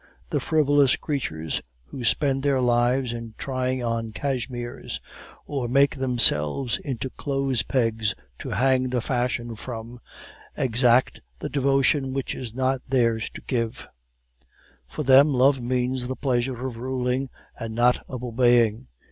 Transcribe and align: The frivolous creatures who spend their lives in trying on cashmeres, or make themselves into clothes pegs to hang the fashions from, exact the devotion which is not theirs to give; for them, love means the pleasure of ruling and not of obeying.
The 0.31 0.39
frivolous 0.39 0.95
creatures 0.95 1.61
who 1.85 2.03
spend 2.03 2.41
their 2.41 2.59
lives 2.59 3.13
in 3.13 3.35
trying 3.37 3.83
on 3.83 4.13
cashmeres, 4.13 4.99
or 5.45 5.67
make 5.67 5.95
themselves 5.97 6.79
into 6.79 7.11
clothes 7.11 7.61
pegs 7.61 8.15
to 8.39 8.49
hang 8.49 8.89
the 8.89 8.99
fashions 8.99 9.59
from, 9.59 9.99
exact 10.57 11.21
the 11.37 11.49
devotion 11.49 12.13
which 12.13 12.33
is 12.33 12.55
not 12.55 12.81
theirs 12.89 13.29
to 13.35 13.41
give; 13.41 13.87
for 14.87 15.03
them, 15.03 15.35
love 15.35 15.61
means 15.61 16.07
the 16.07 16.15
pleasure 16.15 16.65
of 16.65 16.77
ruling 16.77 17.29
and 17.59 17.75
not 17.75 18.03
of 18.09 18.23
obeying. 18.23 18.87